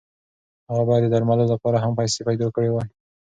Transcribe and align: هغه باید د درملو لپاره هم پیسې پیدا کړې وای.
هغه 0.69 0.83
باید 0.89 1.03
د 1.05 1.11
درملو 1.13 1.45
لپاره 1.53 1.77
هم 1.79 1.91
پیسې 1.99 2.19
پیدا 2.29 2.47
کړې 2.55 2.69
وای. 2.71 2.89